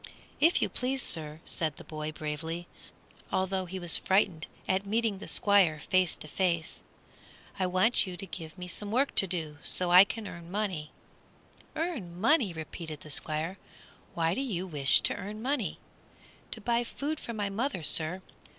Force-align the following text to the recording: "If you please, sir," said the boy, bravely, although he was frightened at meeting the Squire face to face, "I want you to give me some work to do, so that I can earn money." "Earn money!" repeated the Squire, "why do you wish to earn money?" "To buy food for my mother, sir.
"If 0.39 0.63
you 0.63 0.67
please, 0.67 1.03
sir," 1.03 1.41
said 1.45 1.75
the 1.75 1.83
boy, 1.83 2.11
bravely, 2.11 2.67
although 3.31 3.67
he 3.67 3.77
was 3.77 3.99
frightened 3.99 4.47
at 4.67 4.83
meeting 4.83 5.19
the 5.19 5.27
Squire 5.27 5.79
face 5.79 6.15
to 6.15 6.27
face, 6.27 6.81
"I 7.59 7.67
want 7.67 8.07
you 8.07 8.17
to 8.17 8.25
give 8.25 8.57
me 8.57 8.67
some 8.67 8.89
work 8.89 9.13
to 9.13 9.27
do, 9.27 9.59
so 9.63 9.89
that 9.89 9.93
I 9.93 10.03
can 10.05 10.27
earn 10.27 10.49
money." 10.49 10.89
"Earn 11.75 12.19
money!" 12.19 12.51
repeated 12.51 13.01
the 13.01 13.11
Squire, 13.11 13.59
"why 14.15 14.33
do 14.33 14.41
you 14.41 14.65
wish 14.65 15.01
to 15.01 15.13
earn 15.13 15.39
money?" 15.39 15.77
"To 16.49 16.61
buy 16.61 16.83
food 16.83 17.19
for 17.19 17.33
my 17.33 17.51
mother, 17.51 17.83
sir. 17.83 18.23